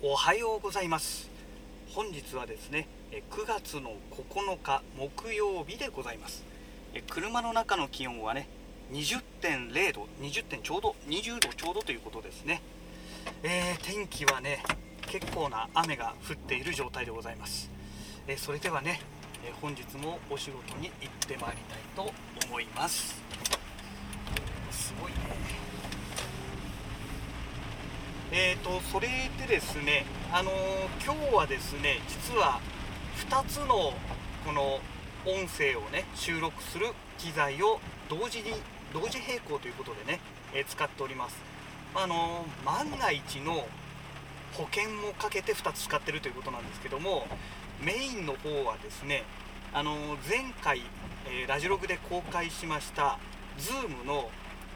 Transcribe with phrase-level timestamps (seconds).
[0.00, 1.28] おはようございます。
[1.92, 6.44] 本日はですね9月の9日木曜日でございます。
[7.10, 8.48] 車の中の気温はね
[8.92, 12.62] 20.0度20点ちょうど20度ちょうどということですね、
[13.42, 14.62] えー、天気はね
[15.08, 17.68] 結構な雨が降っている状態でございます、
[18.28, 19.00] えー、それではね、
[19.44, 22.12] え本日もお仕事に行ってまいりたいと
[22.46, 23.20] 思います。
[24.70, 25.77] すごいね。
[28.30, 30.54] えーと、それでですね、あのー、
[31.02, 32.60] 今日はですね実は
[33.26, 33.94] 2つの
[34.44, 34.80] この
[35.24, 38.52] 音声をね収録する機材を同時に
[38.92, 40.20] 同時並行ということでね、
[40.52, 41.36] えー、使っております、
[41.94, 43.66] あのー、万が一の
[44.52, 47.26] 保険もかけて2つ使ってるということなんですけども
[47.82, 49.24] メインの方はですね、
[49.72, 49.94] あの
[50.28, 50.82] 前回、
[51.30, 53.18] えラジログで公開しました
[53.58, 54.28] Zoom の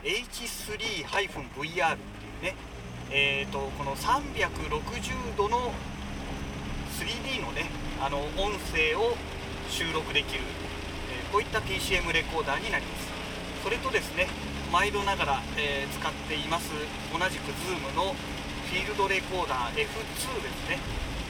[0.04, 1.06] H3-VR っ
[1.52, 2.54] ていうね
[3.14, 5.70] えーと、この360度の
[6.96, 7.68] 3D のね
[8.00, 9.12] あの音声を
[9.68, 10.40] 収録できる、
[11.12, 13.12] えー、こういった PCM レコーダーになります。
[13.62, 14.28] それとですね
[14.72, 16.72] 毎度ながら、えー、使っています
[17.12, 18.16] 同じく Zoom の
[18.72, 20.80] フィールドレコーダー F2 ですね、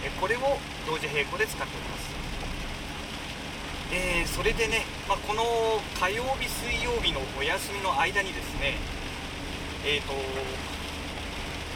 [0.07, 0.41] えこれを
[0.87, 2.13] 同時並行で使っております。
[3.91, 5.43] え、それでね、まあ、この
[5.99, 8.79] 火曜日、水曜日のお休みの間にですね、
[9.85, 10.15] えーと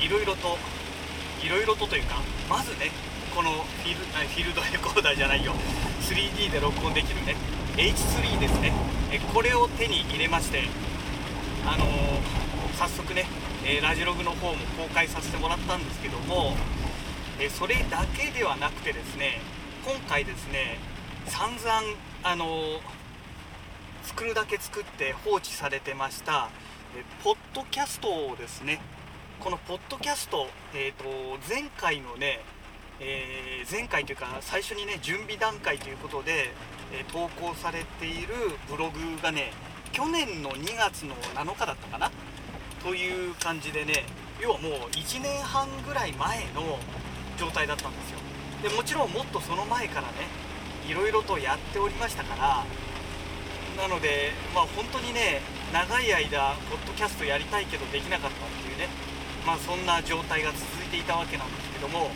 [0.01, 0.59] いろいろと
[1.43, 2.17] いろいろとというか
[2.49, 2.91] まずね
[3.35, 5.53] このフィルフィールドレコーダーじゃないよ。
[6.01, 7.37] 3D で録音できるね
[7.77, 8.73] H3 ですね。
[9.13, 10.65] えこれを手に入れまして
[11.67, 13.27] あのー、早速ね、
[13.65, 16.55] えラジログの方も公開させてもらったんですけども、
[17.41, 19.41] えそれだけではなくてですね
[19.85, 20.79] 今回ですね
[21.27, 21.83] 散々
[22.23, 22.81] あのー、
[24.05, 26.49] 作るだけ作って放置されてました
[26.97, 28.81] えポッドキャストをですね
[29.41, 31.05] このポッドキャスト、えーと、
[31.49, 32.41] 前回のね、
[33.01, 36.51] えー、前回というか最初にね準備段階ということで、
[36.93, 38.35] えー、投稿されている
[38.69, 39.53] ブログがね
[39.93, 42.11] 去年の2月の7日だったかな？
[42.83, 44.05] という感じでね
[44.41, 46.79] 要はもう1年半ぐらい前の
[47.39, 48.19] 状態だったんですよ。
[48.63, 50.27] でもちろんもっとその前からね
[50.89, 52.65] いろいろとやっておりましたから
[53.83, 55.41] なのでまあ本当にね
[55.73, 58.89] 長い間ポッドキャストやりたいけどできなかったっていうね
[59.47, 62.11] まあ、そんな状態が続いていたわけなんですけども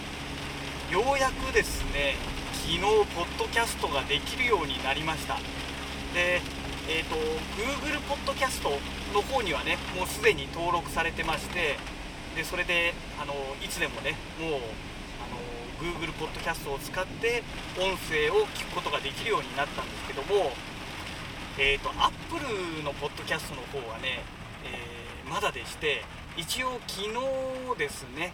[0.91, 2.18] ようやくですね
[2.66, 2.80] 昨日
[3.14, 5.38] ポッドキャストができるようになりました。
[6.12, 6.42] で
[6.91, 7.14] えーと、
[7.54, 8.70] Google ポッドキャスト
[9.14, 11.76] の方にはねもうすでに登録されてまして
[12.34, 14.60] でそれであのいつでもねもう
[15.22, 15.38] あの
[15.78, 17.44] Google ポッドキャストを使って
[17.78, 20.50] 音声を聞くことができるようになったんですけども、
[21.58, 24.26] えーと、と Apple のポッドキャストの方はね、
[24.66, 26.02] えー、まだでして
[26.36, 28.32] 一応昨日ですね。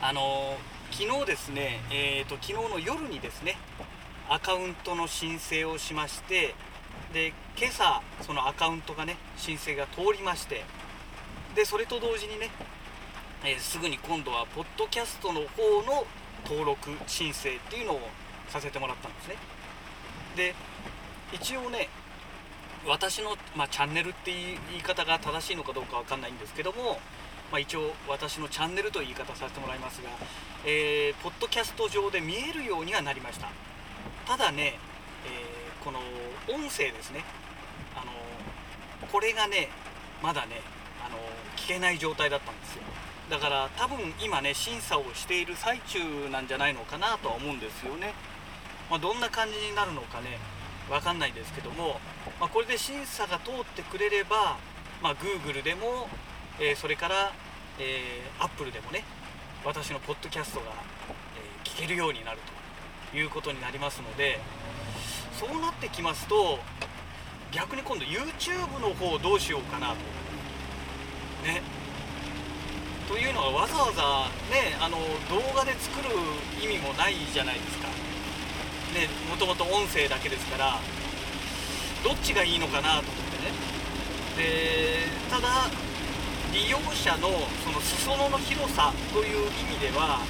[0.00, 0.56] あの
[0.90, 3.56] 昨日ですねえーと、昨日の夜にですね
[4.28, 6.54] アカウントの申請をしまして
[7.12, 10.64] で今朝そのアカウントがね申請が通りまして
[11.54, 12.50] でそれと同時にね、
[13.44, 16.06] えー、すぐに今度はポッドキャストの方の
[16.44, 18.00] 登録申請っていうのを
[18.48, 19.36] させてもらったんですね。
[20.36, 20.54] で
[21.32, 21.88] 一応ね
[22.86, 27.00] 私の、まあ、チャンネルっていう言い方が正しいのかどうかわかんないんですけども、
[27.50, 30.08] まあ、一応私のチャンネルという言い方させてもらいますが、
[30.64, 33.48] えー、ポッドキャスト上で見えるようにはなりました。
[34.26, 34.78] ただね、
[35.26, 35.98] えー、この
[36.48, 37.24] 音声ですね。
[37.94, 38.12] あの
[39.08, 39.68] これがね
[40.22, 40.60] まだね
[41.04, 41.16] あの
[41.56, 42.82] 聞けない状態だったんですよ。
[43.30, 45.98] だから多分今ね審査をしている最中
[46.30, 48.14] なんじゃないのかなとは思うんですよね、
[48.88, 50.38] まあ、どんな感じになるのかね
[50.88, 52.00] 分かんないですけども、
[52.40, 54.58] まあ、これで審査が通ってくれれば、
[55.02, 56.08] まあ、Google でも、
[56.60, 57.32] えー、それから、
[57.78, 59.04] えー、Apple でもね
[59.64, 60.66] 私のポッドキャストが、
[61.36, 62.38] えー、聞けるようになる
[63.10, 64.38] ということになりますので
[65.32, 66.58] そうなってきますと
[67.52, 69.94] 逆に今度 YouTube の方どうしようかなと。
[71.46, 71.62] ね
[73.08, 74.02] というのはわざわざ
[74.50, 74.98] ねあの
[75.30, 76.08] 動画で作る
[76.60, 77.95] 意味もないじゃないですか。
[78.96, 80.80] ねもともと音声だけですから
[82.02, 83.52] どっちがいいのかなと思ってね。
[84.36, 85.68] でただ
[86.52, 87.28] 利用者の
[87.60, 90.24] その裾野の広さという意味では、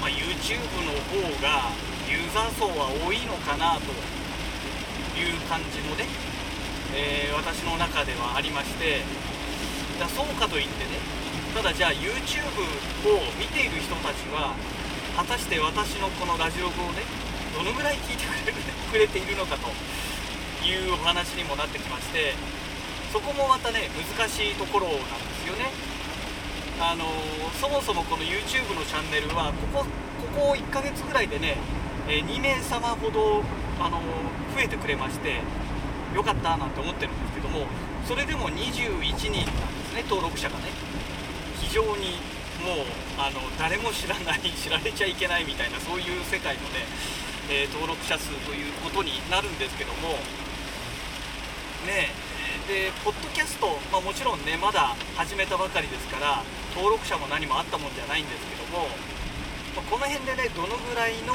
[0.00, 1.70] まあ、YouTube の方が
[2.10, 3.92] ユーザー層は多いのかなと
[5.14, 6.06] いう感じもね、
[6.94, 9.02] えー、私の中ではありまして
[10.00, 10.98] だそうかといってね
[11.54, 12.48] ただじゃあ YouTube
[13.06, 14.54] を見ている人たちは
[15.16, 18.24] 果たして私のこのラジオ語をねどのぐらい聞いて
[18.90, 19.68] くれているのかと
[20.66, 22.34] いうお話にもなってきまして
[23.12, 25.04] そこもまたね難しいところなんで
[25.44, 25.72] すよね。
[26.80, 27.04] あの
[27.60, 29.86] そもそもこの YouTube のチャンネルはここ
[30.34, 31.56] ここ1ヶ月ぐらいでね、
[32.06, 33.42] え2名様ほど、
[33.80, 33.98] あの
[34.54, 35.40] 増えてくれまして
[36.14, 37.66] よかったなんて思ってるんですけども
[38.06, 39.42] それでも21人なんで
[39.90, 40.64] すね登録者がね。
[41.60, 42.16] 非常に
[42.64, 42.86] もう
[43.18, 46.86] あの誰も知らない知られちゃいけないみたいなそういう世界のね、
[47.48, 50.20] えー、登録者数ということになるんですけども
[51.88, 52.12] ね
[52.68, 56.44] でポッドキャスト、まあ、もちろんねまだ始めたばかりですから
[56.76, 58.88] 登録者も何もあったもんじゃないんですけども、
[59.74, 61.32] まあ、この辺でねどのぐらいの、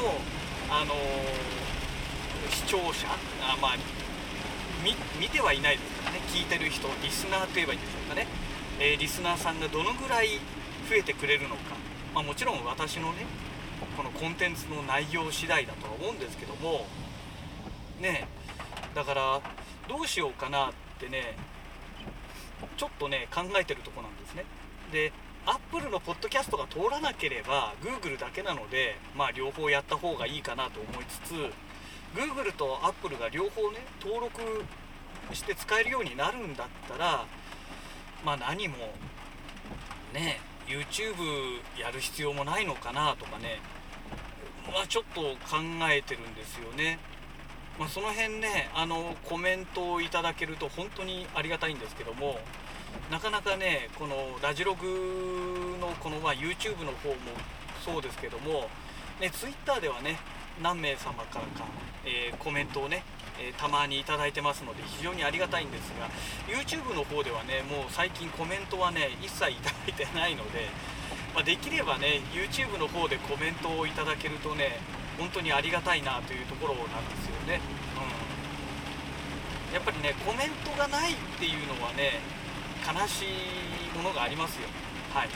[0.70, 3.10] あのー、視聴者
[3.42, 3.76] あまあ
[5.18, 8.28] 見てはいないですからね聞いてる人リスナーといえばいいんでしょうかね、
[8.78, 10.38] えー、リスナーさんがどのぐらい
[10.88, 11.74] 増えてくれるのか、
[12.14, 13.26] まあ、もちろん私のね
[13.96, 16.86] このコンテンツの内容次第だとは思うんですけども
[18.00, 18.26] ね
[18.94, 19.40] だから
[19.88, 21.36] どうしようかなってね
[22.76, 24.44] ちょっとね考えてるとこなんですね。
[24.92, 25.12] で
[25.46, 31.34] アップルのポッドキャストが通らなければ Google だけなのでまあ両方やった方がいいかなと思いつつ
[32.14, 34.64] Google と Apple が両方ね登録
[35.32, 37.26] して使えるようになるんだったら
[38.24, 38.76] まあ何も
[40.14, 43.60] ね YouTube やる必要もないのかなとかね
[44.72, 45.58] まあちょっと考
[45.90, 46.98] えてるんですよね。
[47.78, 52.38] まあ、その辺ねあのコメントをいただけると本当にありがたいんですけども
[53.10, 57.16] なかなかねこのラジログのこの、まあ、YouTube の方も
[57.84, 58.68] そうですけども、
[59.20, 60.18] ね、Twitter ではね
[60.62, 61.66] 何名様からか、
[62.04, 63.02] えー、コメントをね、
[63.40, 66.08] えー、たまに頂いてますので非常にありがたいんですが
[66.46, 70.68] YouTube の方ではねもう最近コメントはね一切いただいてないので、
[71.34, 74.78] まあ、できればね YouTube の方でコメントをいただけるとね
[75.18, 77.60] 本当にありがたいなというところなんですよね、
[79.70, 82.20] うん、やっぱりねコメントがないっていうのはね
[82.84, 84.68] 悲しいものがありますよ。
[85.14, 85.28] はい。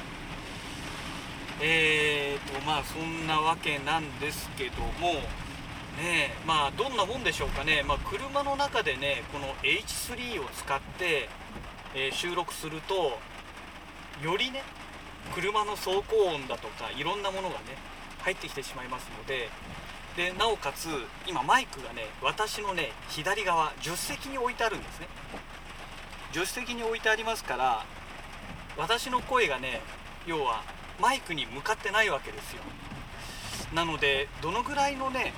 [1.60, 5.22] えーとまあそんなわけなんですけども
[5.98, 11.28] ねまあどんなもんでしょうかね、まあ、車の中でねこの H3 を使って、
[11.94, 13.18] えー、収録すると
[14.24, 14.62] よりね
[15.34, 17.76] 車の走行音だとかいろんなものがね
[18.20, 19.50] 入ってきてしまいますので
[20.16, 20.88] でなおかつ
[21.28, 25.06] 今マイクがね私のね左側助手席に置いてあるんですね。
[26.32, 27.86] 助手席に置いてありますから
[28.76, 29.80] 私の声がね
[30.26, 30.62] 要は
[31.00, 32.62] マイクに向かってないわけですよ。
[33.74, 35.32] なのでどのぐらいのね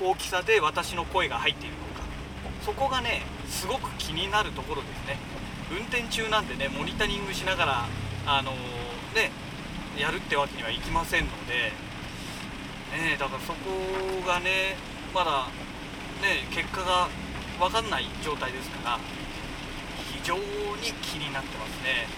[0.00, 2.02] 大きさで私の声が入っているのか。
[2.64, 5.18] そこがねすごく気になるところですね。
[5.70, 7.86] 運転中なんでねモニタリングしながら
[8.26, 8.54] あのー、
[9.14, 9.30] ね
[9.98, 11.72] やるってわけにはいきませんので。
[12.90, 13.70] ねだからそこ
[14.26, 14.76] がね
[15.14, 15.46] まだ
[16.22, 17.08] ね結果が
[17.58, 18.98] 分かんない状態ですから
[20.12, 20.42] 非常に
[21.02, 22.08] 気になってますね。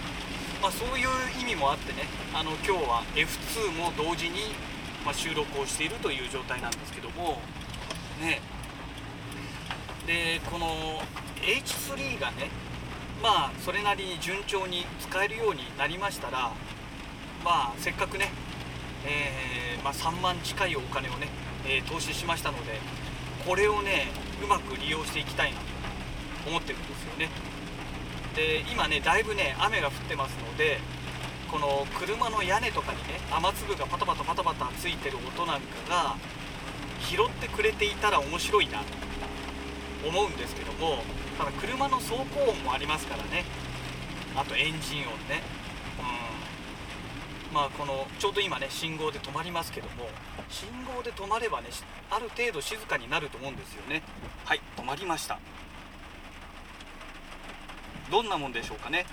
[0.61, 1.07] まあ、そういう
[1.41, 4.55] 意味もあってねあの今日は F2 も同時に、
[5.03, 7.39] まあ、収録をしているという状態なんですけども。
[8.23, 8.41] ね。
[10.07, 10.67] でこの
[11.41, 12.49] H3 がね
[13.21, 16.51] まあそれなりに順調に使えるようになりましたら
[17.43, 18.29] まあせっかくね、
[19.05, 21.27] えー、まあ、3万近いお金をね、
[21.65, 22.79] えー、投資しましたので
[23.45, 24.07] これをね
[24.43, 25.65] うまく利用していきたいなと
[26.49, 27.29] 思ってるんですよね。
[28.35, 30.79] で今ねだいぶね雨が降ってますので
[31.51, 36.15] この車の屋根とかにね雨粒がパタパタパタパタついてる音なんかが
[37.03, 38.79] 拾ってくれていたら面白いな。
[38.79, 38.85] と
[40.07, 41.03] 思うんですけども
[41.37, 43.45] ただ車の走行音もありますからね。
[44.35, 45.41] あとエンジン音ね。
[47.49, 47.55] うん。
[47.55, 50.09] まあこのちょうど今ね信号で止まりますけども
[50.49, 51.69] 信号で止まればね
[52.09, 54.03] ある程度静かになると思うんですよね。
[54.43, 55.39] はい止まりました。
[58.11, 59.05] どんなもんでしょうかね、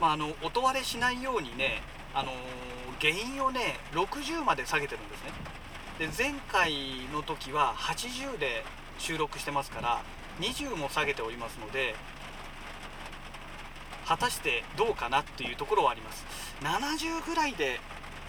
[0.00, 1.80] まあ、あの音割れしないようにね、
[2.16, 2.32] あの
[2.98, 5.32] 原因をね60まで下げてるんですね。
[5.98, 6.72] で前回
[7.12, 8.64] の時は80で
[8.98, 10.02] 収録してますから
[10.40, 11.94] 20も下げておりますので
[14.06, 16.24] 果たしてどうかなっていうところはあります。
[16.62, 17.80] 70ぐらいで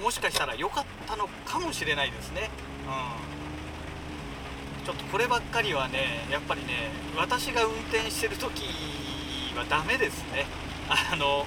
[0.04, 2.50] もしかしたら良かったのかもしれないですね。
[2.88, 4.86] うん。
[4.86, 8.64] ちょっとこればっかりはねやっぱりね私が運転してる時
[9.56, 10.46] はダメですね。
[10.90, 11.46] あの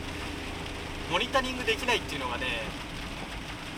[1.11, 2.47] モニタリングできないっていうのがね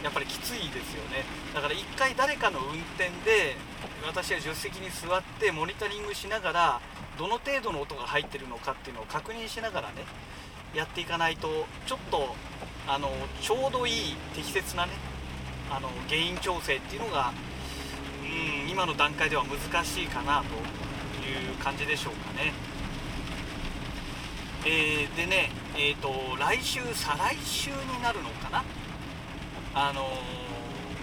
[0.04, 1.24] やっぱりきついですよね
[1.54, 3.56] だから一回誰かの運転で
[4.06, 6.80] 私は助手席に座ってモニタリングしながら
[7.18, 10.04] どの程度の音が入ってるのかっていうのを確認しながらね
[10.74, 12.34] やっていかないとちょっと
[12.88, 13.10] あの
[13.40, 14.92] ちょうどいい適切なね
[15.70, 17.32] あの原因調整っていうのが
[18.22, 20.46] うん、今の段階では難しいかなと
[21.26, 22.52] いう感じでしょうかね。
[24.64, 28.64] えー、でね、えーと、来週再来週になるのかな？
[29.74, 30.06] あの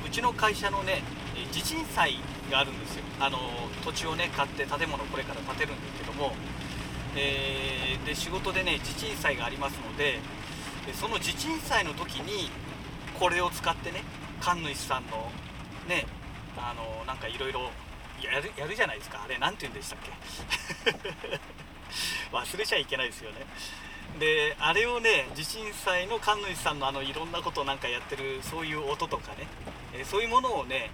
[0.05, 1.01] うちの会社のね
[1.51, 2.15] 地震災
[2.51, 3.37] があるんですよ、あの
[3.83, 6.33] 土地をね買って建物をこれから建てるんですけども、
[7.15, 10.19] えー、で仕事でね地震災がありますので
[10.93, 12.49] その地震災の時に
[13.19, 14.03] これを使ってね
[14.39, 15.31] 神主さんの
[15.87, 16.05] ね
[16.57, 17.71] あのなんかいろいろ
[18.21, 19.21] やるやるじゃないですか。
[19.23, 21.39] あれ何て言うんでしたっけ？
[22.31, 23.45] 忘れちゃいけないですよね。
[24.19, 29.47] であれをね地震災の神主さんのあのいろんなことなんかやってるそういう音とかね、
[29.93, 30.89] えそういうものをね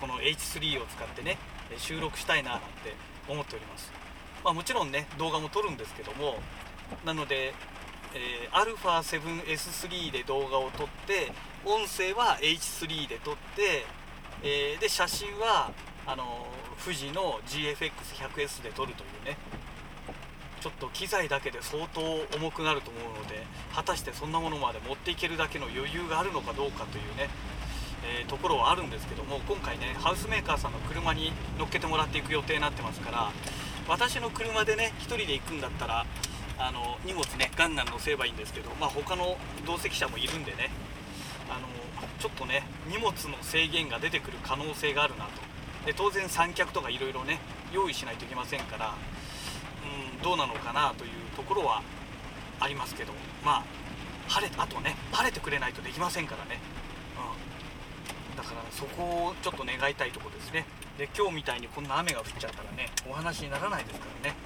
[0.00, 1.38] この H3 を使ってね
[1.76, 2.94] 収録したいななんて
[3.28, 3.92] 思っております、
[4.44, 6.40] まあ、もちろんね動画も撮るんですけども
[7.04, 7.54] なので、
[8.14, 11.32] えー、α7S3 で動画を撮って
[11.64, 13.84] 音声は H3 で撮って、
[14.42, 15.70] えー、で写真は
[16.06, 16.46] あの
[16.82, 19.36] 富士の GFX100S で撮るというね
[20.58, 22.00] ちょっと機材だけで相当
[22.36, 27.28] 重くなると思うので果たしてそんなものまで持っていけるだけの余裕があるのかどうかというね、
[28.20, 33.30] えー、ところはあるんですけども今回ねハウスメーカーさんの車に乗っけてもらっていく予定になってますから
[33.88, 36.06] 私の車でね1人で行くんだったら
[36.58, 39.36] あの荷物ねガンガン乗せればいいんですけど、まあ、他の
[39.66, 40.70] 同席者もいるんでね
[41.48, 41.68] あの
[42.18, 45.48] ちょっとね荷物の制限が出てくる可能性があるなと。
[45.86, 47.38] で当然三脚とかいろいろね
[47.72, 48.94] 用意しないといけませんから
[50.22, 51.82] どうなのかなというところは
[52.60, 53.12] ありますけど。
[53.44, 53.64] まあ
[54.28, 56.60] 晴れあとね晴れてくれないとできませんからね、
[57.16, 60.66] うん、だからそこをちょっと願いたいとこですね。
[60.98, 64.36] で今日みたいにこんな雨が降っちゃったらねお話にならないですからね。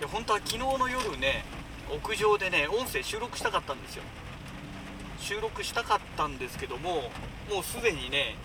[0.00, 1.44] で本当は昨日の夜ね
[1.90, 4.02] 屋上でね音声収録したかったんですよ。
[5.20, 7.10] 収録したかったんですけども
[7.50, 8.36] もうすでにね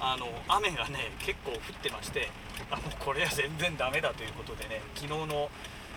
[0.00, 2.30] あの雨がね結構降ってまして
[2.70, 5.50] あもうこれは全然ダメだということでね昨日の、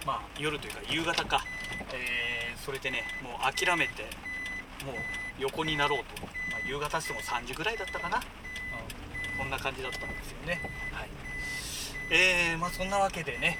[0.05, 1.43] まあ、夜というか夕方か、
[1.93, 4.03] えー、それでねもう諦めて
[4.85, 4.95] もう
[5.39, 6.27] 横になろうと、ま
[6.57, 10.59] あ、夕方しても3時ぐらいだったかな、うん、こんな感じだったんですよね。
[10.91, 11.09] はい。
[12.11, 13.57] えー、まあそんなわけでね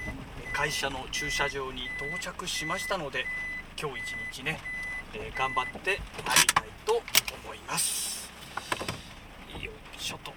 [0.52, 3.24] 会社の駐車場に到着しましたので
[3.80, 4.58] 今日一日ね、
[5.14, 6.92] えー、頑張ってまいりたいと
[7.46, 8.30] 思います。
[9.58, 10.32] よいしょと。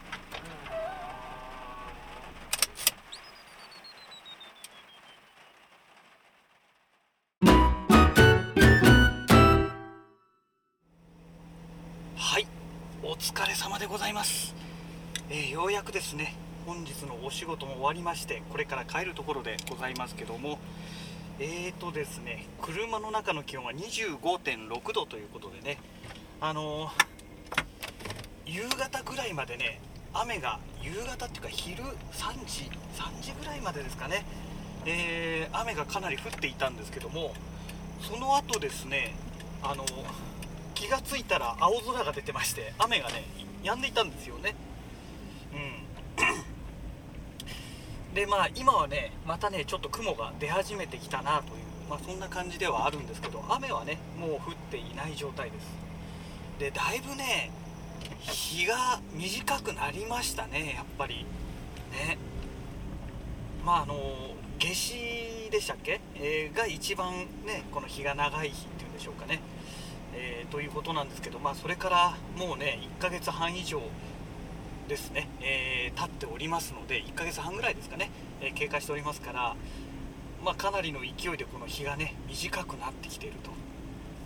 [13.79, 14.55] でございます、
[15.29, 16.33] えー、ようやくですね
[16.65, 20.59] 本日のお仕事も終わりましてこれから帰るところでございますけども
[21.39, 25.77] えーとですね車の中の気温は25.6度ということでね
[26.39, 26.93] あのー、
[28.45, 29.81] 夕方ぐらいまでね
[30.13, 31.89] 雨が夕方っていうか昼3
[32.45, 34.25] 時3時ぐらいまでですかね、
[34.85, 37.33] えー、雨がかなり降っていたんですけども
[37.99, 39.15] その後ですね
[39.61, 39.83] あの
[40.75, 43.23] 気がついたら青空が出てまして雨がね
[43.63, 44.55] 止んでいたんですよね。
[45.53, 45.55] う
[48.11, 48.13] ん。
[48.13, 51.53] でまあ今はねまたねちょっと雲が出始めてきたなという、
[51.89, 55.65] まあ、そんな感じではあるんですけど雨はねもう降っていない状態です。
[56.59, 57.49] でだいぶね
[58.19, 61.25] 日が短くなりましたねやっぱり。
[61.91, 62.17] ね。
[63.65, 63.95] まああの
[64.59, 69.39] 夏至でしたっけ、えー、が一番ねこの日が長い日っていうんでしょうかね、
[70.17, 73.81] えー、ということなんですけどまあそれからもうね1ヶ月半以上
[74.87, 78.09] ですね、えー、経っておりますので1ヶ月半ぐらいですかね、
[78.41, 79.55] えー、経過しておりますから、
[80.43, 83.51] まあ、かなりの勢いでこの日がね短くなってきていると、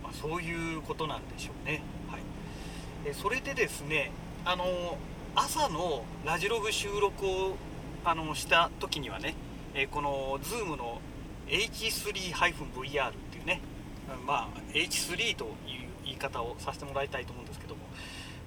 [0.03, 2.22] まあ、そういうことなんでしょうね、はい。
[3.05, 4.12] えそれでですね
[4.46, 4.98] あの
[5.36, 7.55] 朝のラジログ収録を
[8.03, 9.36] あのした時にはね、
[9.74, 11.01] えこの Zoom の
[11.48, 13.62] H3-VR っていうね
[14.25, 15.78] まあ H3 という
[16.09, 17.81] 言い方をさせてもらいたいと思うんですけども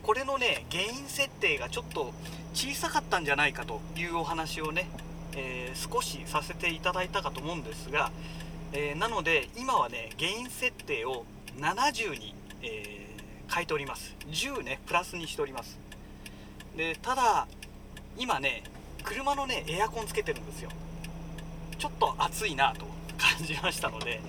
[0.02, 2.12] これのね原因設定がちょっと
[2.54, 4.88] 小さかったんじゃないかというお話をね、
[5.36, 8.10] えー、少しさせていただいたかと思うんですが、
[8.72, 11.24] えー、なので今はね原因設定を
[11.58, 14.14] 70に、えー、変えております。
[14.30, 15.78] 10ねプラスにしております。
[16.76, 17.46] でただ
[18.18, 18.64] 今ね
[19.04, 20.70] 車のねエアコンつけてるんですよ。
[21.78, 22.86] ちょっと暑いなと
[23.18, 24.20] 感じましたので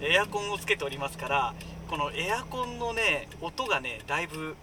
[0.00, 1.54] エアコンをつけておりますから
[1.92, 4.56] このエアコンのね音がねだいぶ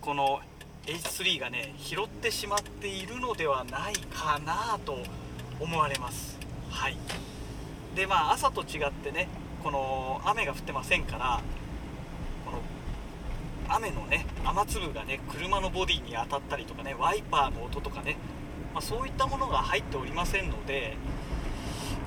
[0.00, 0.40] この
[0.86, 4.96] H3 がね拾ってしまっているのではないかなと
[5.60, 6.38] 思われます。
[6.70, 6.96] はい。
[7.94, 9.28] でまあ朝と違ってね
[9.62, 11.42] この雨が降ってませんから
[12.46, 12.62] この
[13.68, 18.16] 雨のね雨粒がね車のボディに当たったりとかねワイパーの音とかね、
[18.72, 20.96] まあ、そういったものが入っておりませんので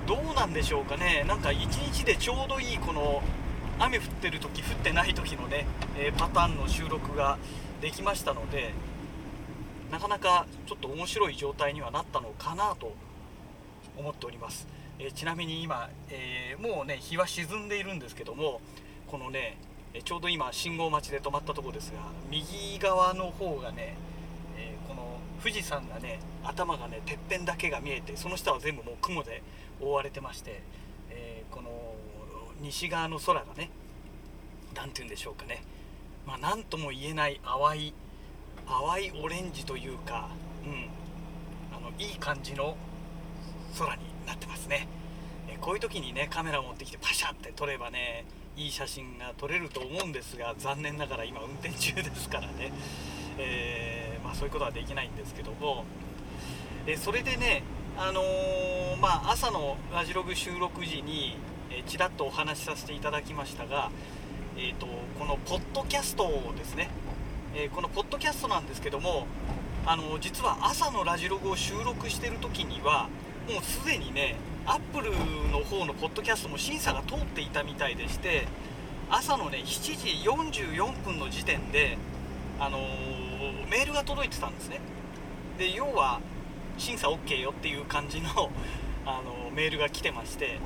[0.07, 1.25] どうなんでしょうかね。
[1.27, 3.21] なんか1日でちょうどいいこの
[3.83, 5.65] 雨降ってる時降ってない時のね、
[5.97, 7.39] えー、パターンの収録が
[7.81, 8.73] できましたので
[9.91, 12.93] なかなかちょっと面白い状態にはなったのかなと
[13.97, 14.67] 思っております、
[14.99, 18.61] えー、ちなみに今、えー、もうね日は沈んでいるんですけども
[19.07, 19.57] このね
[20.05, 23.97] ちょうど今信号待ちで止まったとこですが右側の方がね、
[24.57, 29.43] えこの富士山がね頭がねてっぺんだけが見えてその下は全部もう雲で
[29.81, 30.61] 覆われてまして、
[31.09, 31.90] えこの
[32.61, 33.69] 西側の空がね
[34.75, 35.63] 何て言うんでしょうかね。
[36.25, 37.93] まあ何とも言えない淡い
[38.67, 40.29] 淡いオレンジというか、
[40.65, 40.89] うん、
[41.75, 42.77] あのいい感じの
[43.77, 44.87] 空になってますね、
[45.49, 48.25] えこういう時にねカメラを持ってきてパシャって撮ればね
[48.55, 52.71] いい写真が撮れると思うんですが残念ながら今運転中ですからね、
[53.37, 55.85] えー、まあ、そういうことはできないんですけども、
[56.85, 57.63] えそれでね
[57.97, 61.35] あのー、まあ、朝のラジログ収録時に、
[61.73, 63.89] えちらっとお話しさせていただきましたが、
[64.57, 64.87] えーと、
[65.17, 66.89] このポッドキャストですね、
[67.55, 69.25] えー、このポッドキャストなんですけども
[69.85, 73.09] あの実は朝のラジログを収録してる時には
[73.49, 74.35] もうすでにね
[74.65, 75.11] アップル
[75.49, 78.47] の方のポッドキャストも審査が通っていたみたいでして
[79.09, 81.97] 朝のね7時44分の時点で、
[82.59, 84.79] あのー、メールが届いてたんですね。
[85.57, 86.21] で要は
[86.77, 88.49] 審査 OK よっていう感じの
[89.05, 90.59] あのメールが来てまして、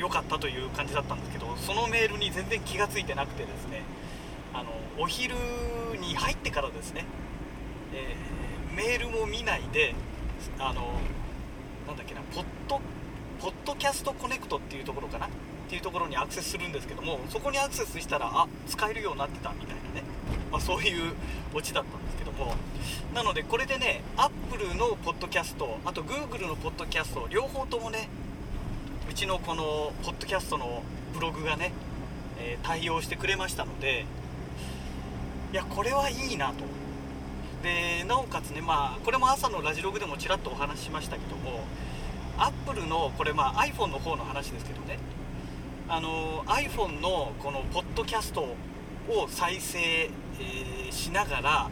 [0.00, 3.82] 良かったという感じだったんですけどそのメールに全然気が付いてなくてですね
[4.54, 5.34] あのお昼
[6.00, 7.04] に入ってからですね、
[7.92, 9.94] えー、メールも見ないで
[10.58, 10.94] あの
[11.86, 12.80] なんだっけなポッド
[13.40, 15.28] ポッドキャストコネクトっていうところかなっ
[15.68, 20.02] ていうところにアクセスするんですけどもそこにアクセスしたらあ使えるようになってたみたいなね、
[20.50, 21.12] まあ、そういう
[21.54, 22.54] オチだったんですけども
[23.14, 28.08] なのでこれでね Apple のポッドキャストあと Google のポッドキャスト両方ともね
[29.10, 31.72] うちのこのポッドキャストのブログがね、
[32.38, 34.04] えー、対応してくれましたので
[35.52, 36.64] いやこれはいいなと。
[37.64, 41.64] でなおかつねまあこれも朝のラジログでもちらっとお話ししましたけども
[42.38, 45.00] アップルのこれまあ iPhone の方の話ですけどね
[45.88, 51.70] あの iPhone のこのポッドキャストを再生、えー、しながら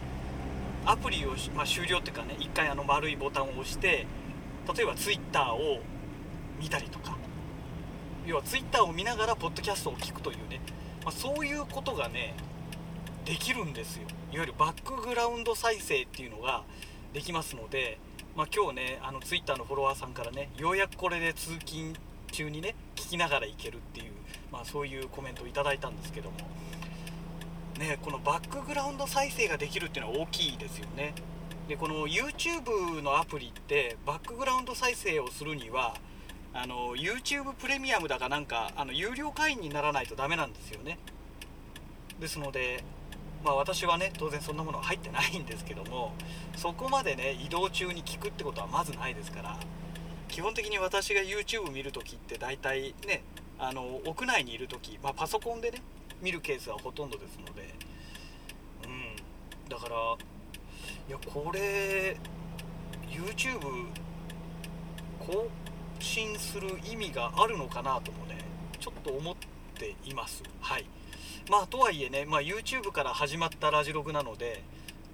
[0.86, 4.08] アプリを、まあ、終了っていうかね一回あの丸いボタンを押して
[4.76, 5.78] 例えば Twitter を
[6.60, 7.17] 見たりとか
[8.28, 10.60] 要は Twitter を見ながらポッドキャストを聞くというね、
[11.02, 12.34] まあ、そういうことがね
[13.24, 14.02] できるんですよ。
[14.32, 16.62] いわゆるバックグラウンド再生っていうのが
[17.14, 17.98] できますので、
[18.36, 21.94] まあ、今日ねあの Twitter のフォロワーさんからねようやくこれで通勤
[22.30, 24.12] 中にね聞きながら行けるっていう、
[24.52, 26.36] まあ、そういうコメントをいただいたんですけども。
[27.78, 31.14] ねこのバックグラウンド再生ができるっていうのは大きいですよね。
[31.66, 35.94] でこの YouTube のアプリってバックグラウンド再生をするには
[36.54, 40.98] あの YouTube プレミアムだかなんかあの有料会員にならないとダメなんですよね。
[42.20, 42.82] ですので
[43.44, 46.12] まあ私はね当然そんなものは入ってないんですけども
[46.56, 49.56] そこまでね移動中に聞くってことはまずないですから
[50.26, 53.22] 基本的に私が YouTube 見るときって大体ね
[53.58, 55.82] あの屋内にいるとき、まあ、パソコンでね
[56.20, 57.74] 見るケースはほとんどですので
[58.84, 59.68] うん。
[59.68, 59.96] だから
[61.08, 62.16] いやこれ
[63.08, 63.60] YouTube
[65.20, 65.48] 更
[66.08, 68.38] 新する意味があるのかなともね
[68.80, 69.36] ちょっと思っ
[69.74, 70.42] ています。
[70.60, 70.86] はい。
[71.50, 74.62] まあとはいえね、まあ、YouTube から始まったラジログなので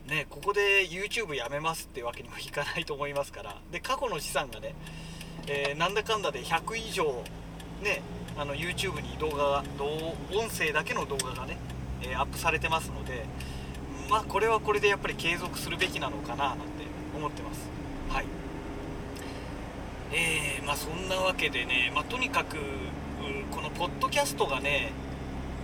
[0.07, 4.75] ね、ここで YouTube やめますってわけにもいかないと思いますからで過去の資産がね、
[5.47, 7.23] えー、なんだかんだで100以上、
[7.83, 8.03] ね、
[8.37, 9.65] あの YouTube に動画が
[10.31, 11.57] 音声だけの動画がね、
[12.03, 13.25] えー、アップされてますので
[14.11, 16.65] まあこれはこれでやっぱり継続するべきなのかななんて
[17.17, 17.71] 思ってます。
[18.11, 18.44] はい。
[20.17, 22.57] えー、まあそんなわけでね、まあ、とにかく
[23.51, 24.93] このポッドキャストがね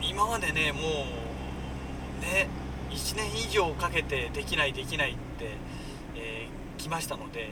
[0.02, 2.48] 今までねもうね
[2.90, 5.56] 1年以上かけてできないできないって、
[6.16, 7.50] えー、来ましたので、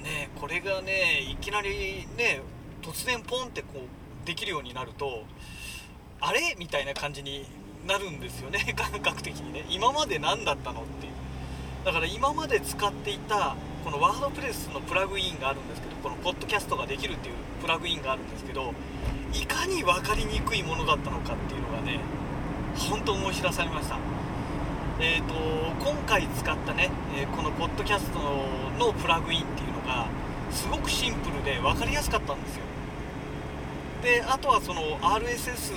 [0.00, 2.42] えー、ね、これがねいきなりね
[2.82, 5.24] 突然ポンってこうできるようになると
[6.20, 6.54] あれ？
[6.58, 7.44] みたいな感じに
[7.88, 9.64] なるんですよね 感覚的にね。
[9.68, 11.12] 今まで何だったのっていう。
[11.84, 18.74] だから今まで使っていたこのワードプレスのプラグインがあるんですけどこのポッドキャストができるっていうプラグインがあるんですけど
[19.32, 22.00] いかに分かりにくいものだったのかっていうのがね
[22.76, 23.98] 本当思い知らされました。
[25.02, 25.34] えーと、
[25.82, 28.18] 今回使ったね、え、このポッドキャスト
[28.78, 30.06] のプラグインっていうのが
[30.50, 32.64] すごくシンプルで分かりやすかったんですよ。
[34.02, 35.72] であとはその RSS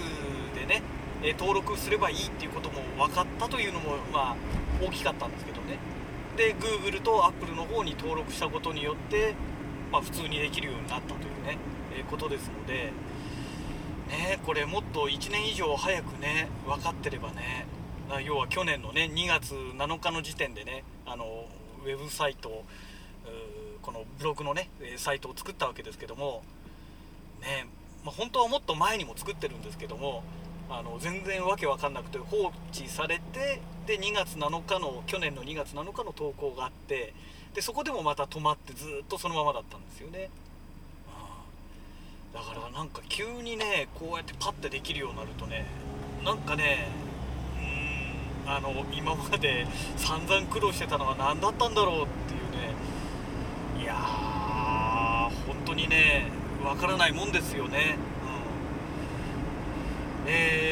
[0.60, 0.82] でね、
[1.24, 4.36] え、登録すればいいっていうことも分かったというのもまあ
[4.82, 5.78] 大きかったんですけどね。
[6.36, 9.36] で Google と Apple の方に登録したことによって
[9.94, 11.60] まあ、普通にできるようになったというね、
[11.96, 12.92] えー、ことですので、
[14.10, 17.68] ね、これもっと1年以上早くね分かってればね
[18.26, 21.46] 要は去年のね2月7日の時点でねあの
[21.86, 22.64] ウェブサイト
[23.84, 26.44] このブログのねサイトを作ったわけですけども
[27.42, 27.68] ね、
[28.04, 30.24] まあ、本当はもっと前にも作ってるんですけども
[30.72, 37.14] あの全然わけわかんなくて放置されてで2月7日の去年の2月7日の投稿があって
[37.54, 40.30] でそこでもまた止まってずっとそのままだったんですよね、
[41.08, 41.34] うん
[42.34, 45.68] だからなんか急にねこうやってパッてできるようになるとね
[46.26, 46.88] なんかね
[48.46, 49.68] うんあの今まで
[49.98, 52.40] 散々苦労してたのは何だったんだろうっていう
[53.78, 53.84] ね。
[53.84, 56.32] いやー本当にね
[56.66, 57.98] わからないもんですよね。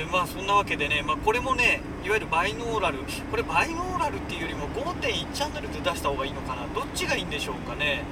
[0.02, 6.68] えー、まあそんなわけでね、まあ、これもねいわゆるバイノーラルこれバイノーラルっていうよりも5.1チャンネルで出した方がいいのかな。
[6.74, 8.04] どっちがいいんでしょうかね。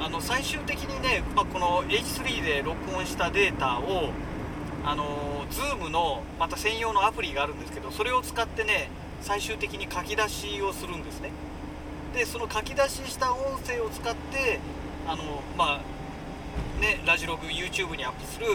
[0.00, 4.10] あの最終的にね、まあ、この H3 で録音したデータを
[4.84, 8.90] あの Zoom のまた専用のアプリがあるんですけどそれを使ってね
[9.20, 11.30] 最終的に書き出しをするんですね。
[12.14, 14.58] でその書き出しした音声を使って
[15.06, 15.22] あの
[15.56, 18.46] まあねラジログ YouTube にアップする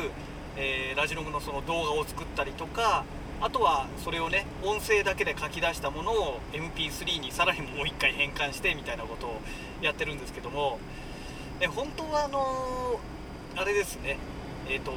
[0.57, 3.05] えー、ラジログのその動画を作ったりとか
[3.39, 9.41] あとはそれをね音声だけで書き出したものを MP3 にさらにもう一回変換してみたいなことを
[9.81, 10.79] やってるんですけども、
[11.59, 14.17] ね、本当はあのー、あれですね
[14.67, 14.91] えっ、ー、と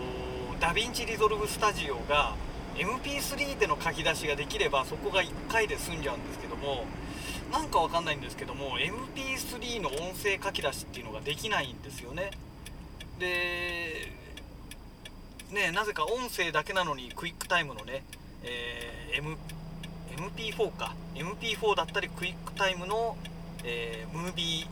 [0.60, 2.34] DaVinci Resolve Studio が
[2.76, 6.84] MP3 での書き出しができればそこが1回で済んじゃうんですけども
[7.52, 12.30] なんかわかんないんですけども MP3 の音声書き出しっていうのができないんですよね。
[13.18, 14.12] で
[15.52, 18.02] ねなぜか音声だけなのに QuickTime のね、
[18.42, 19.36] えー、M
[20.16, 20.94] MP4 か。
[21.14, 23.16] MP4 だったり QuickTime の、
[23.64, 24.66] えー、ムービ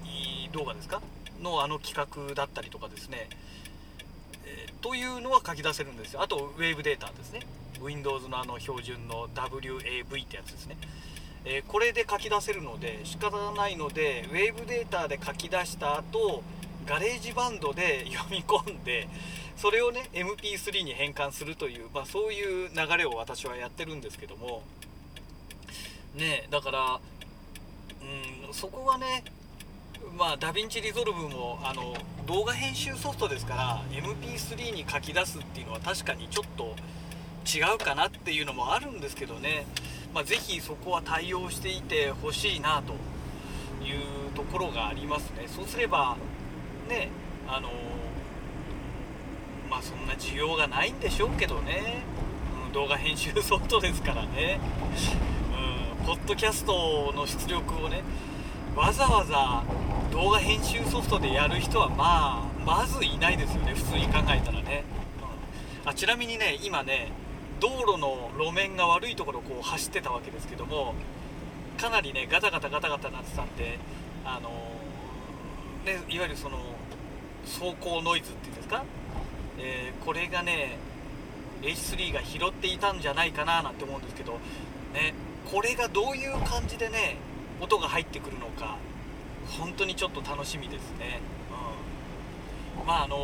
[0.51, 1.01] ー動画ですか？
[1.41, 1.95] のあの企
[2.29, 3.29] 画だったりとかですね、
[4.45, 6.23] えー、というのは書き出せるんですよ。
[6.23, 7.41] あとウェーブデータですね。
[7.81, 10.77] Windows のあの標準の WAV ってやつですね、
[11.45, 16.43] えー、これで書き出せるので仕方ないのでウェーブデータで書き出した後
[16.87, 19.09] GarageBand で読み込んで
[19.59, 24.63] それをね MP3 に変換するという、まあ、そういう流れを私はやってるんですけども。
[26.15, 27.01] ねだから
[28.01, 29.25] うんそこはね
[30.17, 31.95] まあ DaVinci Resolve もあの
[32.27, 36.75] 動画編集ソフトですから MP3 に書き出すっていうのは確かにちょっと
[37.47, 39.67] 違うかなっていうのもあるんですけどね、
[40.15, 42.93] まあ、是非そこは対応していてほしいなと
[43.85, 45.47] いうところがありますね。
[45.47, 46.17] そうすれば
[46.89, 47.11] ね
[47.47, 47.71] あの
[49.71, 52.03] まあそんな需要がないんでしょうけどね、
[52.67, 54.61] うん、動画編集ソフトですからね、
[56.01, 58.03] うん、ポッドキャストの出力をね
[58.75, 59.63] わざわざ
[60.13, 63.75] 動画編集ソフトでやる人はまあまずいないですよね。
[63.75, 64.85] 普通に考えたらね、
[65.83, 67.11] うん、あちなみにね今ね
[67.61, 70.95] 道路の路面が悪いところをこう走ってたわけですけども
[71.77, 73.79] かなりねガタガタガタガタなってたんで
[74.25, 74.51] あの、
[75.85, 76.59] ねいわゆるその
[77.45, 78.85] 走行ノイズっていうんですか？
[79.59, 80.79] えー、これがね
[81.63, 84.33] H3 が拾っていたんじゃないかななんて思うんですけど、
[84.95, 85.15] ね、
[85.51, 87.17] これがどういう感じでね
[87.61, 88.77] 音が入ってくるのか
[89.59, 91.21] 本当にちょっと楽しみですね、
[92.81, 93.17] うん、まああの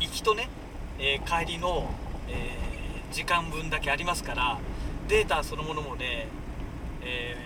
[0.00, 0.48] ー、行きとね、
[0.98, 1.88] えー、帰りの、
[2.28, 4.58] えー、時間分だけありますから
[5.08, 6.26] データそのものもね、
[7.00, 7.36] え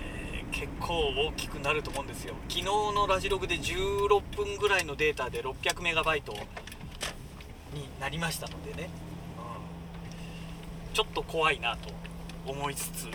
[0.50, 2.34] 結構大きくなると思うんですよ。
[2.48, 6.22] 昨日のラジログで16分ぐらいのデータで 600MB
[7.74, 8.90] になりましたのでね、
[10.88, 11.90] うん、ちょっと怖いなと
[12.46, 13.08] 思いつつ、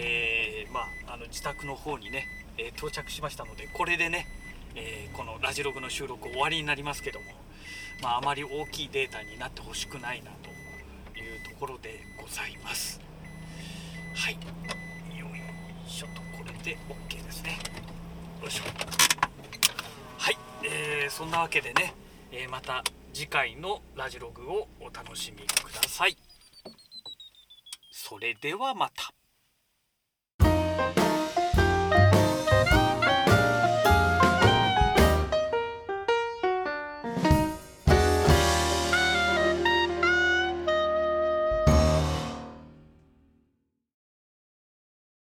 [0.00, 2.24] えー、まあ、あの自宅の方にね、
[2.58, 4.26] えー、到着しましたのでこれでね、
[4.74, 7.26] えー、このラジログの収録終わりになりますけども、
[8.02, 10.50] まあ、あまり大きいデータになってほしくないなと
[11.18, 13.00] いうところでございます。
[14.14, 14.34] はい。
[14.34, 15.26] よ
[15.86, 17.58] いしょとこれで OK ですね。
[18.42, 18.64] よいしょ。
[20.18, 21.94] はい、えー、そんなわけでね、
[22.32, 22.82] えまた
[23.12, 26.16] 次回のラジログをお楽しみください。
[27.90, 29.12] それではまた。